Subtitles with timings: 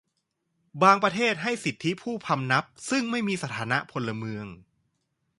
[0.83, 4.45] บางประเทศให้สิทธิผู้พำนัก ซึ่งไม่มีสถานะพลเมือง